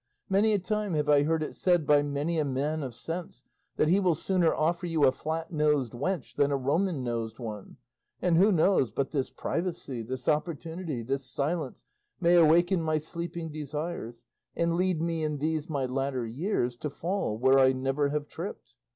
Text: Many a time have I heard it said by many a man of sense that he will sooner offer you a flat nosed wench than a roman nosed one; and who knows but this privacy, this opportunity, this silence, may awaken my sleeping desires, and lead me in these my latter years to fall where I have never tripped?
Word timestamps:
Many 0.31 0.53
a 0.53 0.57
time 0.57 0.95
have 0.95 1.07
I 1.09 1.21
heard 1.21 1.43
it 1.43 1.53
said 1.53 1.85
by 1.85 2.01
many 2.01 2.39
a 2.39 2.43
man 2.43 2.81
of 2.81 2.95
sense 2.95 3.43
that 3.75 3.87
he 3.87 3.99
will 3.99 4.15
sooner 4.15 4.51
offer 4.51 4.87
you 4.87 5.03
a 5.03 5.11
flat 5.11 5.51
nosed 5.53 5.93
wench 5.93 6.33
than 6.37 6.49
a 6.49 6.57
roman 6.57 7.03
nosed 7.03 7.37
one; 7.37 7.77
and 8.19 8.35
who 8.35 8.51
knows 8.51 8.89
but 8.89 9.11
this 9.11 9.29
privacy, 9.29 10.01
this 10.01 10.27
opportunity, 10.27 11.03
this 11.03 11.23
silence, 11.27 11.85
may 12.19 12.35
awaken 12.35 12.81
my 12.81 12.97
sleeping 12.97 13.51
desires, 13.51 14.25
and 14.55 14.73
lead 14.73 15.03
me 15.03 15.23
in 15.23 15.37
these 15.37 15.69
my 15.69 15.85
latter 15.85 16.25
years 16.25 16.75
to 16.77 16.89
fall 16.89 17.37
where 17.37 17.59
I 17.59 17.67
have 17.67 17.75
never 17.77 18.09
tripped? 18.21 18.73